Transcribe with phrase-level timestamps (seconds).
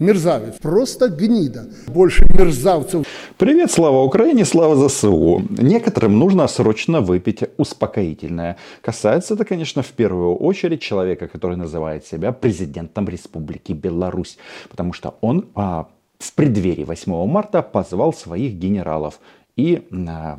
[0.00, 1.66] мерзавец, просто гнида.
[1.86, 3.06] Больше мерзавцев.
[3.36, 5.42] Привет, слава Украине, слава ЗСУ.
[5.50, 8.56] Некоторым нужно срочно выпить успокоительное.
[8.80, 14.38] Касается это, конечно, в первую очередь человека, который называет себя президентом Республики Беларусь.
[14.70, 15.86] Потому что он а,
[16.18, 19.20] в преддверии 8 марта позвал своих генералов
[19.56, 20.38] и а,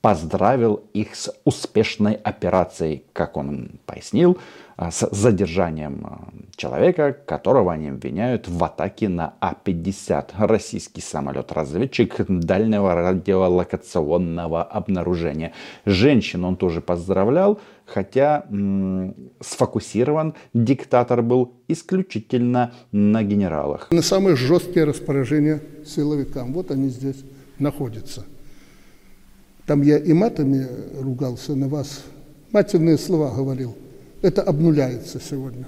[0.00, 4.36] поздравил их с успешной операцией, как он пояснил,
[4.90, 14.62] с задержанием а, человека, которого они обвиняют в атаке на А-50, российский самолет-разведчик дальнего радиолокационного
[14.62, 15.52] обнаружения.
[15.84, 23.88] Женщин он тоже поздравлял, хотя м- сфокусирован диктатор был исключительно на генералах.
[23.90, 26.52] На самые жесткие распоряжения силовикам.
[26.52, 27.22] Вот они здесь
[27.58, 28.24] находятся.
[29.66, 30.66] Там я и матами
[31.00, 32.04] ругался на вас,
[32.52, 33.76] матерные слова говорил.
[34.22, 35.66] Это обнуляется сегодня.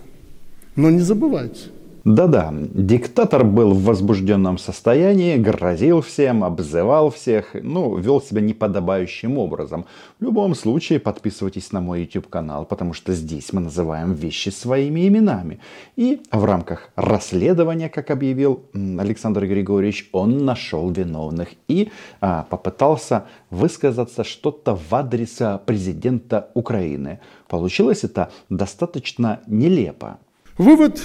[0.76, 1.70] Но не забывайте,
[2.04, 9.86] да-да, диктатор был в возбужденном состоянии, грозил всем, обзывал всех, ну, вел себя неподобающим образом.
[10.20, 15.08] В любом случае, подписывайтесь на мой YouTube канал, потому что здесь мы называем вещи своими
[15.08, 15.60] именами.
[15.96, 24.24] И в рамках расследования, как объявил Александр Григорьевич, он нашел виновных и а, попытался высказаться
[24.24, 27.20] что-то в адрес президента Украины.
[27.48, 30.18] Получилось это достаточно нелепо.
[30.58, 31.02] Вывод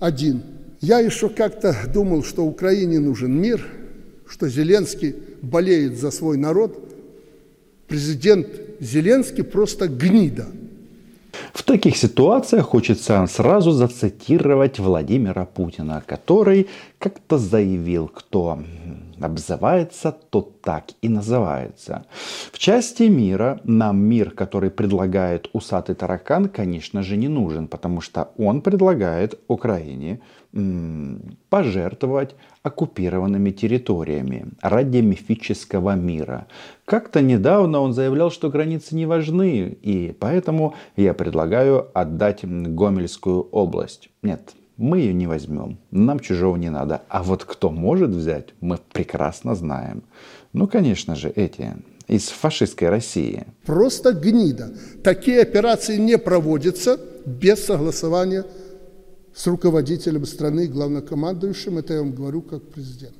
[0.00, 0.42] один.
[0.80, 3.66] Я еще как-то думал, что Украине нужен мир,
[4.28, 6.78] что Зеленский болеет за свой народ.
[7.88, 8.48] Президент
[8.80, 10.46] Зеленский просто гнида.
[11.52, 16.66] В таких ситуациях хочется сразу зацитировать Владимира Путина, который
[16.98, 18.58] как-то заявил, кто
[19.20, 22.06] обзывается, тот так и называется.
[22.52, 28.30] В части мира нам мир, который предлагает усатый таракан, конечно же, не нужен, потому что
[28.36, 30.20] он предлагает Украине
[31.50, 36.46] пожертвовать оккупированными территориями ради мифического мира.
[36.84, 44.08] Как-то недавно он заявлял, что границы не важны, и поэтому я предлагаю отдать Гомельскую область.
[44.22, 47.02] Нет, мы ее не возьмем, нам чужого не надо.
[47.08, 50.02] А вот кто может взять, мы прекрасно знаем.
[50.52, 51.74] Ну, конечно же, эти
[52.08, 53.44] из фашистской России.
[53.64, 54.72] Просто гнида.
[55.02, 58.44] Такие операции не проводятся без согласования
[59.34, 61.78] с руководителем страны, главнокомандующим.
[61.78, 63.16] Это я вам говорю как президент.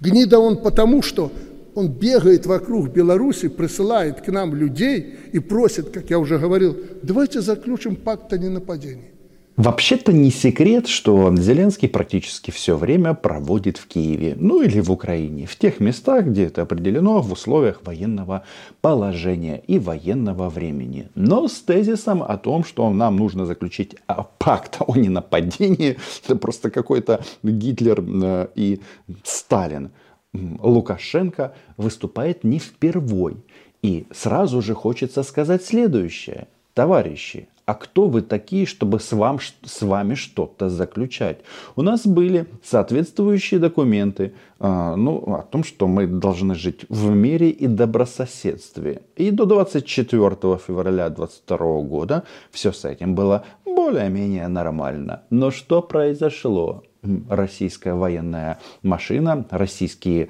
[0.00, 1.32] Гнида он потому, что
[1.74, 7.40] он бегает вокруг Беларуси, присылает к нам людей и просит, как я уже говорил, давайте
[7.40, 9.12] заключим пакт о ненападении.
[9.56, 15.44] Вообще-то не секрет, что Зеленский практически все время проводит в Киеве, ну или в Украине,
[15.46, 18.44] в тех местах, где это определено в условиях военного
[18.80, 21.10] положения и военного времени.
[21.14, 26.70] Но с тезисом о том, что нам нужно заключить а, пакт о ненападении, это просто
[26.70, 28.80] какой-то Гитлер э, и
[29.22, 29.90] Сталин.
[30.32, 33.36] Лукашенко выступает не впервой.
[33.82, 36.48] И сразу же хочется сказать следующее.
[36.72, 41.38] Товарищи, а кто вы такие, чтобы с, вам, с вами что-то заключать?
[41.76, 47.50] У нас были соответствующие документы э, ну, о том, что мы должны жить в мире
[47.50, 49.02] и добрососедстве.
[49.16, 55.22] И до 24 февраля 2022 года все с этим было более-менее нормально.
[55.30, 56.82] Но что произошло?
[57.28, 60.28] российская военная машина, российские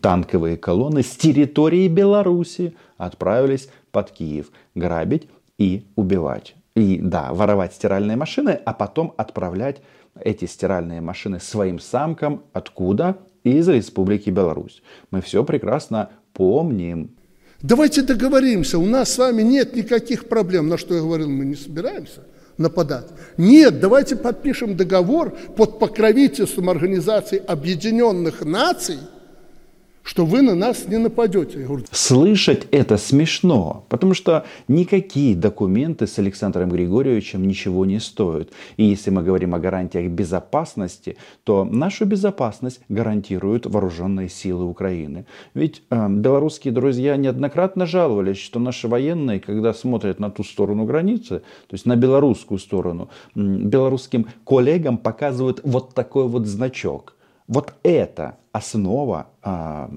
[0.00, 5.28] танковые колонны с территории Беларуси отправились под Киев грабить
[5.58, 6.54] и убивать.
[6.74, 9.82] И да, воровать стиральные машины, а потом отправлять
[10.18, 13.18] эти стиральные машины своим самкам откуда?
[13.44, 14.82] Из Республики Беларусь.
[15.10, 17.10] Мы все прекрасно помним.
[17.60, 20.68] Давайте договоримся, у нас с вами нет никаких проблем.
[20.68, 22.22] На что я говорил, мы не собираемся
[22.56, 23.06] нападать.
[23.36, 28.98] Нет, давайте подпишем договор под покровительством Организации Объединенных Наций–
[30.02, 31.60] что вы на нас не нападете.
[31.60, 38.50] Я говорю, Слышать это смешно, потому что никакие документы с Александром Григорьевичем ничего не стоят.
[38.76, 45.26] И если мы говорим о гарантиях безопасности, то нашу безопасность гарантируют вооруженные силы Украины.
[45.54, 51.40] Ведь э, белорусские друзья неоднократно жаловались, что наши военные, когда смотрят на ту сторону границы,
[51.68, 57.14] то есть на белорусскую сторону, белорусским коллегам показывают вот такой вот значок–
[57.52, 59.90] вот это основа а,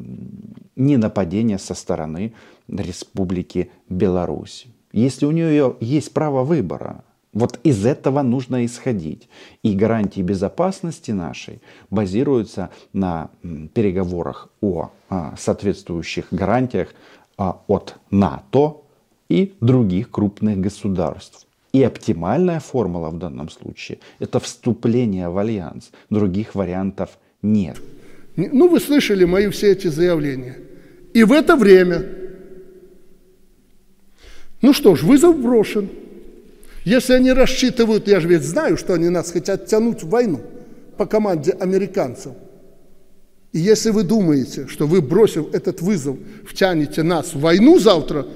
[0.75, 2.33] ненападения со стороны
[2.67, 4.67] Республики Беларусь.
[4.91, 9.29] Если у нее есть право выбора, вот из этого нужно исходить.
[9.63, 13.29] И гарантии безопасности нашей базируются на
[13.73, 16.93] переговорах о а, соответствующих гарантиях
[17.37, 18.81] а, от НАТО
[19.29, 21.47] и других крупных государств.
[21.71, 25.91] И оптимальная формула в данном случае– это вступление в альянс.
[26.09, 27.17] Других вариантов
[27.51, 27.77] нет.
[28.35, 30.57] Ну, вы слышали мои все эти заявления.
[31.13, 32.05] И в это время,
[34.61, 35.89] ну что ж, вызов брошен.
[36.83, 40.41] Если они рассчитывают, я же ведь знаю, что они нас хотят тянуть в войну
[40.97, 42.33] по команде американцев.
[43.53, 48.27] И если вы думаете, что вы, бросив этот вызов, втянете нас в войну завтра,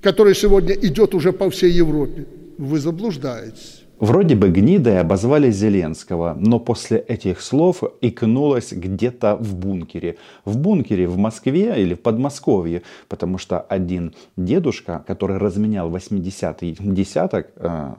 [0.00, 2.26] которая сегодня идет уже по всей Европе,
[2.56, 3.85] вы заблуждаетесь.
[3.98, 10.18] Вроде бы гнидой обозвали Зеленского, но после этих слов икнулось где-то в бункере.
[10.44, 17.52] В бункере в Москве или в Подмосковье, потому что один дедушка, который разменял 80-й десяток,
[17.56, 17.94] э,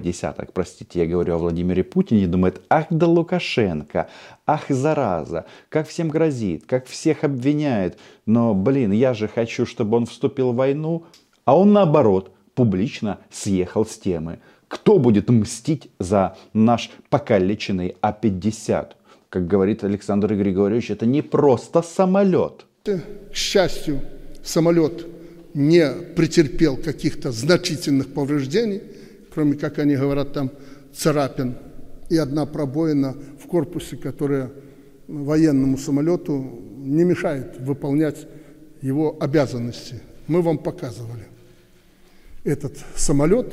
[0.00, 4.08] десяток, простите, я говорю о Владимире Путине, думает, ах да Лукашенко,
[4.46, 10.06] ах зараза, как всем грозит, как всех обвиняет, но, блин, я же хочу, чтобы он
[10.06, 11.02] вступил в войну,
[11.44, 14.38] а он наоборот, публично съехал с темы.
[14.70, 18.92] Кто будет мстить за наш покалеченный А-50?
[19.28, 22.66] Как говорит Александр Григорьевич, это не просто самолет.
[22.84, 23.02] К
[23.34, 24.00] счастью,
[24.44, 25.08] самолет
[25.54, 28.80] не претерпел каких-то значительных повреждений,
[29.34, 30.52] кроме, как они говорят, там
[30.94, 31.56] царапин
[32.08, 34.52] и одна пробоина в корпусе, которая
[35.08, 38.28] военному самолету не мешает выполнять
[38.82, 40.00] его обязанности.
[40.28, 41.26] Мы вам показывали
[42.44, 43.52] этот самолет,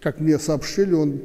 [0.00, 1.20] как мне сообщили, он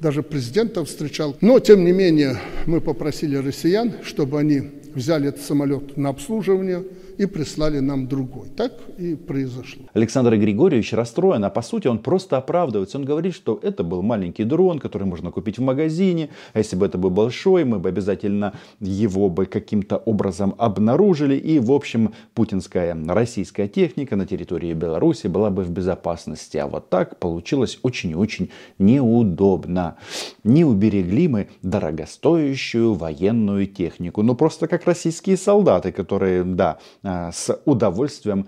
[0.00, 1.36] даже президента встречал.
[1.40, 4.62] Но, тем не менее, мы попросили россиян, чтобы они
[4.94, 6.84] взяли этот самолет на обслуживание–
[7.18, 8.48] и прислали нам другой.
[8.56, 9.82] Так и произошло.
[9.94, 12.98] Александр Григорьевич расстроен, а по сути он просто оправдывается.
[12.98, 16.86] Он говорит, что это был маленький дрон, который можно купить в магазине, а если бы
[16.86, 22.96] это был большой, мы бы обязательно его бы каким-то образом обнаружили, и в общем путинская
[23.08, 26.56] российская техника на территории Беларуси была бы в безопасности.
[26.58, 29.96] А вот так получилось очень и очень неудобно.
[30.44, 34.22] Не уберегли мы дорогостоящую военную технику.
[34.22, 38.46] Ну просто как российские солдаты, которые, да, с удовольствием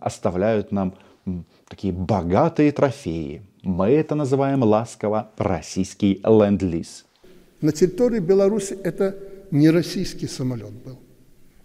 [0.00, 0.94] оставляют нам
[1.68, 3.42] такие богатые трофеи.
[3.62, 7.04] Мы это называем ласково российский ленд-лиз.
[7.60, 9.14] На территории Беларуси это
[9.50, 10.98] не российский самолет был.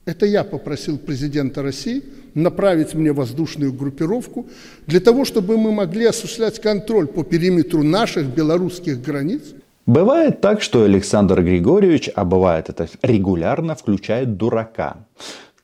[0.06, 2.04] Это я попросил президента России
[2.34, 4.48] направить мне воздушную группировку
[4.86, 9.42] для того, чтобы мы могли осуществлять контроль по периметру наших белорусских границ.
[9.86, 14.98] Бывает так, что Александр Григорьевич, а бывает это регулярно, включает дурака.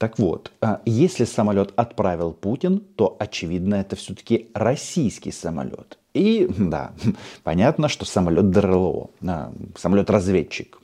[0.04, 5.98] Так вот, а если самолет отправил Путин, то, очевидно, это все-таки российский самолет.
[6.14, 6.92] И, да,
[7.44, 10.82] понятно, что самолет ДРЛО, а, самолет-разведчик.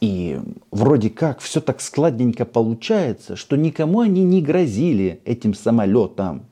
[0.00, 0.40] И
[0.70, 6.46] вроде как все так складненько получается, что никому они не грозили этим самолетом.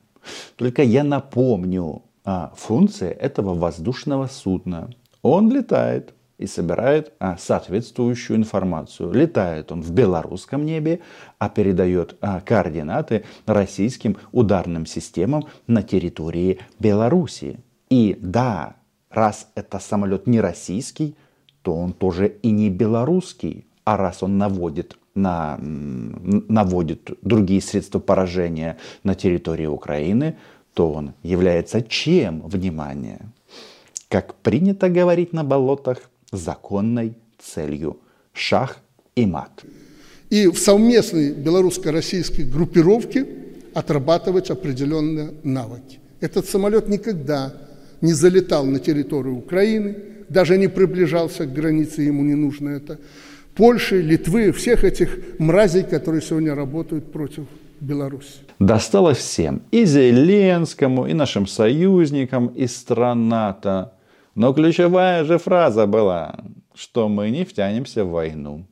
[0.57, 4.89] Только я напомню, а, функция этого воздушного судна.
[5.21, 9.11] Он летает и собирает а, соответствующую информацию.
[9.11, 10.99] Летает он в белорусском небе,
[11.39, 17.59] а передает а, координаты российским ударным системам на территории Белоруссии.
[17.89, 18.75] И да,
[19.09, 21.15] раз это самолет не российский,
[21.61, 23.65] то он тоже и не белорусский.
[23.85, 30.37] А раз он наводит на, наводит другие средства поражения на территории Украины,
[30.73, 33.21] то он является чем, внимание?
[34.09, 37.97] Как принято говорить на болотах, законной целью.
[38.33, 38.77] Шах
[39.15, 39.63] и мат.
[40.29, 43.25] И в совместной белорусско-российской группировке
[43.73, 45.99] отрабатывать определенные навыки.
[46.19, 47.53] Этот самолет никогда
[48.01, 49.95] не залетал на территорию Украины,
[50.29, 52.99] даже не приближался к границе, ему не нужно это.
[53.55, 57.45] Польши, Литвы, всех этих мразей, которые сегодня работают против
[57.79, 58.39] Беларуси.
[58.59, 59.61] Досталось всем.
[59.71, 63.93] И Зеленскому, и нашим союзникам из стран НАТО.
[64.35, 66.35] Но ключевая же фраза была,
[66.73, 68.65] что мы не втянемся в войну.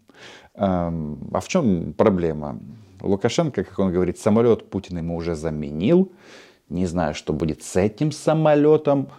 [0.56, 0.92] А
[1.40, 2.60] в чем проблема?
[3.02, 6.12] Лукашенко, как он говорит, самолет Путин ему уже заменил.
[6.70, 9.10] Не знаю, что будет с этим самолетом.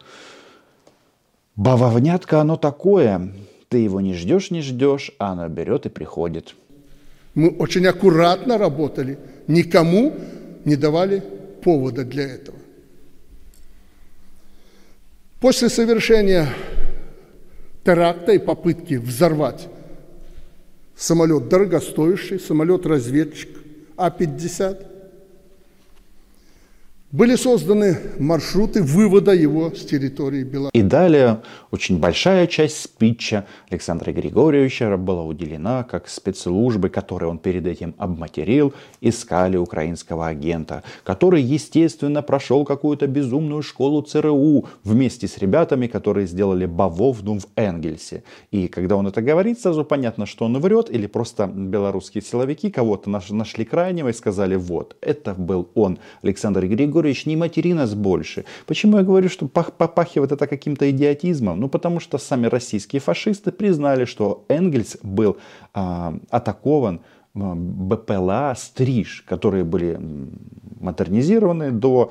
[1.57, 3.33] Бавовнятка оно такое.
[3.69, 6.55] Ты его не ждешь, не ждешь, а оно берет и приходит.
[7.35, 9.19] Мы очень аккуратно работали.
[9.49, 10.13] Никому
[10.65, 11.23] не давали
[11.63, 12.59] повода для этого.
[15.45, 16.49] После совершения
[17.85, 19.69] теракта и попытки взорвать
[20.97, 23.51] самолет дорогостоящий, самолет-разведчик
[23.95, 24.94] А-50,
[27.15, 30.73] были созданы маршруты вывода его с территории Беларуси.
[30.75, 37.69] И далее очень большая часть спича Александра Григорьевича была уделена, как спецслужбы, которые он перед
[37.69, 45.87] этим обматерил, искали украинского агента, который, естественно, прошел какую-то безумную школу ЦРУ вместе с ребятами,
[45.87, 48.25] которые сделали бавовну в Энгельсе.
[48.51, 53.09] И когда он это говорит, сразу понятно, что он врет, или просто белорусские силовики кого-то
[53.09, 58.45] нашли крайнего и сказали, вот, это был он, Александр Григорьевич, Григорьевич, не матери нас больше.
[58.67, 61.61] Почему я говорю, что попахивает это каким-то идиотизмом?
[61.61, 65.37] Ну, потому что сами российские фашисты признали, что Энгельс был
[65.75, 67.01] а, атакован
[67.35, 70.01] а, БПЛА «Стриж», которые были
[70.81, 72.11] модернизированы до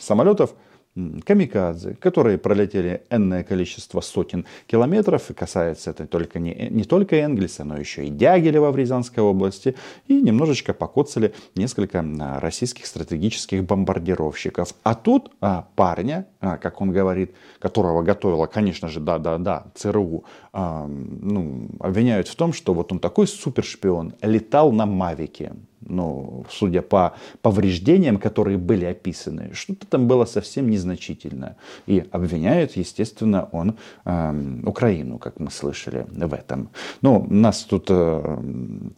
[0.00, 0.54] самолетов
[0.94, 7.64] камикадзе, которые пролетели энное количество сотен километров, и касается это только не, не только Энгельса,
[7.64, 9.76] но еще и Дягилева в Рязанской области,
[10.08, 14.74] и немножечко покоцали несколько а, российских стратегических бомбардировщиков.
[14.82, 21.68] А тут а, парня, как он говорит, которого готовила, конечно же, да-да-да, ЦРУ, а, ну,
[21.78, 28.18] обвиняют в том, что вот он такой супершпион, летал на Мавике ну, судя по повреждениям,
[28.18, 31.56] которые были описаны, что-то там было совсем незначительное.
[31.86, 36.70] И обвиняет, естественно, он э, Украину, как мы слышали в этом.
[37.02, 38.38] Ну, нас тут э,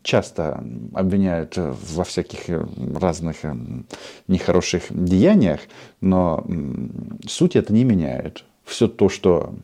[0.03, 2.49] часто обвиняют во всяких
[3.01, 3.55] разных э,
[4.29, 5.61] нехороших деяниях,
[6.01, 6.45] но
[7.33, 8.45] суть это не меняет.
[8.65, 9.55] Все то, что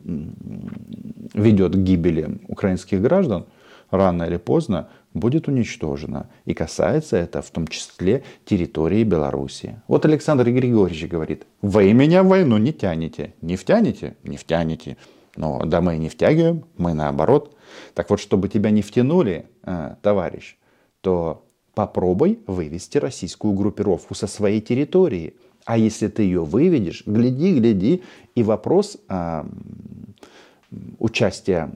[1.33, 3.45] ведет к гибели украинских граждан,
[3.91, 6.29] рано или поздно будет уничтожена.
[6.45, 9.81] И касается это в том числе территории Беларуси.
[9.87, 13.33] Вот Александр Григорьевич говорит, вы меня в войну не тянете.
[13.41, 14.15] Не втянете?
[14.23, 14.97] Не втянете.
[15.35, 17.55] Но да мы не втягиваем, мы наоборот.
[17.93, 20.57] Так вот, чтобы тебя не втянули, э, товарищ,
[21.01, 25.35] то попробуй вывести российскую группировку со своей территории.
[25.65, 28.03] А если ты ее выведешь, гляди, гляди,
[28.35, 29.43] и вопрос э,
[30.97, 31.71] участия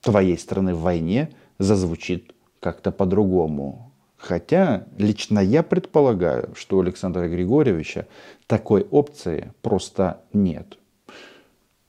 [0.00, 3.92] твоей страны в войне зазвучит как-то по-другому.
[4.16, 8.06] Хотя лично я предполагаю, что у Александра Григорьевича
[8.46, 10.78] такой опции просто нет.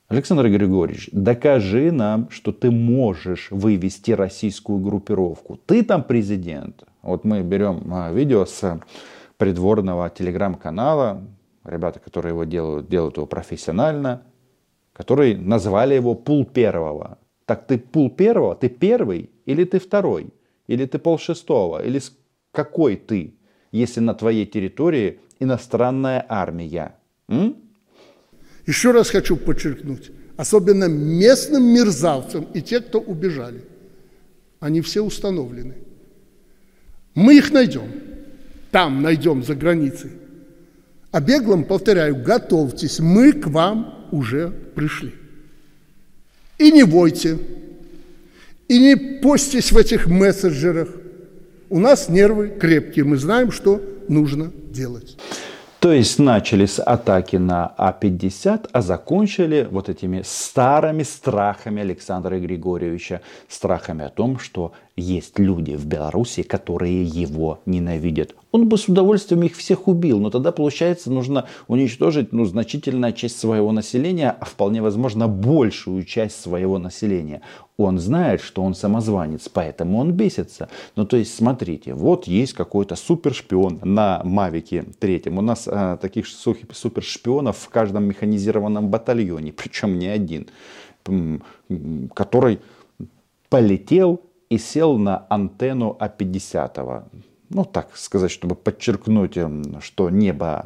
[0.10, 5.60] Александр Григорьевич, докажи нам, что ты можешь вывести российскую группировку.
[5.66, 6.84] Ты там президент.
[7.02, 8.80] Вот мы берем а, видео с
[9.38, 11.24] придворного телеграм-канала,
[11.64, 14.24] ребята, которые его делают, делают его профессионально,
[14.94, 17.18] которые назвали его пул первого.
[17.46, 20.34] Так ты пул первого, ты первый или ты второй?
[20.68, 21.82] Или ты полшестого?
[21.84, 22.02] Или
[22.52, 23.36] какой ты,
[23.72, 26.96] если на твоей территории иностранная армия?
[27.30, 27.56] М?
[28.66, 33.64] Еще раз хочу подчеркнуть, особенно местным мерзавцам и те, кто убежали,
[34.60, 35.76] они все установлены.
[37.16, 37.90] Мы их найдем,
[38.78, 40.12] там найдем за границей.
[41.12, 45.16] А беглым, повторяю, готовьтесь, мы к вам уже пришли.
[46.60, 47.40] И не бойте,
[48.68, 50.90] и не постись в этих мессенджерах.
[51.72, 55.18] У нас нервы крепкие, мы знаем, что нужно делать.
[55.80, 63.22] То есть начали с атаки на А-50, а закончили вот этими старыми страхами Александра Григорьевича.
[63.48, 68.36] Страхами о том, что есть люди в Беларуси, которые его ненавидят.
[68.52, 73.40] Он бы с удовольствием их всех убил, но тогда, получается, нужно уничтожить ну, значительная часть
[73.40, 77.42] своего населения, а вполне возможно большую часть своего населения.
[77.78, 80.68] Он знает, что он самозванец, поэтому он бесится.
[80.96, 85.38] Ну, то есть, смотрите, вот есть какой-то супершпион на Мавике третьем.
[85.38, 90.48] У нас а, таких супершпионов в каждом механизированном батальоне, причем не один,
[92.16, 92.60] который
[93.50, 97.04] полетел и сел на антенну А-50.
[97.50, 100.66] Ну, так сказать, чтобы подчеркнуть, эм, что небо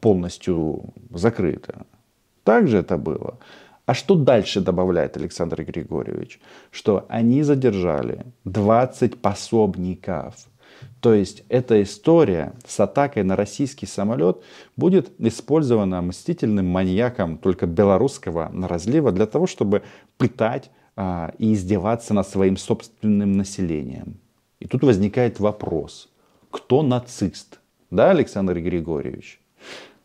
[0.00, 1.86] полностью закрыто.
[2.44, 3.38] Так же это было.
[3.86, 6.40] А что дальше добавляет Александр Григорьевич?
[6.70, 10.34] Что они задержали 20 пособников.
[11.00, 14.42] То есть эта история с атакой на российский самолет
[14.76, 19.82] будет использована мстительным маньяком только белорусского разлива для того, чтобы
[20.16, 24.18] пытать а, и издеваться над своим собственным населением.
[24.60, 26.08] И тут возникает вопрос,
[26.50, 27.60] кто нацист?
[27.90, 29.40] Да, Александр Григорьевич?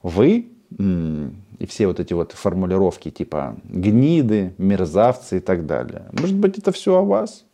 [0.03, 6.05] Вы и все вот эти вот формулировки типа гниды, мерзавцы и так далее.
[6.11, 7.45] Может быть, это все о вас?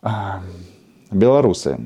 [0.00, 0.42] А,
[1.10, 1.78] белорусы,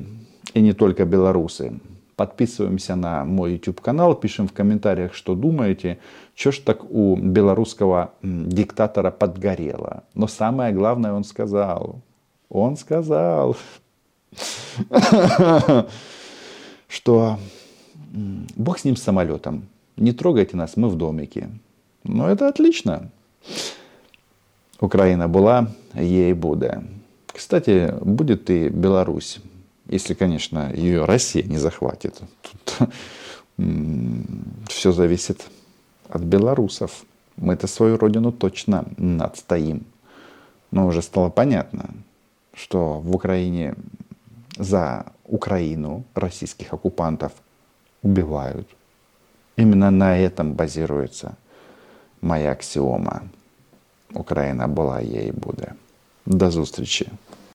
[0.53, 1.79] и не только белорусы,
[2.15, 5.99] подписываемся на мой YouTube канал, пишем в комментариях, что думаете,
[6.35, 10.03] что ж так у белорусского диктатора подгорело.
[10.13, 12.01] Но самое главное он сказал.
[12.49, 13.57] Он сказал,
[16.87, 17.39] что
[18.55, 19.67] Бог с ним с самолетом.
[19.97, 21.49] Не трогайте нас, мы в домике.
[22.03, 23.09] Ну, это отлично.
[24.79, 26.79] Украина была, ей будет.
[27.27, 29.39] Кстати, будет и Беларусь.
[29.86, 32.20] Если, конечно, ее Россия не захватит.
[32.42, 32.88] Тут
[34.68, 35.46] все зависит
[36.08, 37.04] от белорусов.
[37.36, 39.86] Мы-то свою родину точно надстоим.
[40.70, 41.90] Но уже стало понятно,
[42.52, 43.74] что в Украине
[44.58, 47.32] за Украину российских оккупантов
[48.02, 48.68] убивают.
[49.56, 51.36] Именно на этом базируется
[52.20, 53.22] моя аксиома.
[54.14, 55.72] Україна була, є і буде.
[56.26, 57.08] До зустрічі!